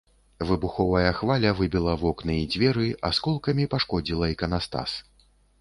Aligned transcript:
Выбуховая 0.51 1.11
хваля 1.17 1.51
выбіла 1.59 1.93
вокны 2.05 2.39
і 2.45 2.49
дзверы, 2.55 2.87
асколкамі 3.11 3.71
пашкодзіла 3.77 4.35
іканастас. 4.37 5.01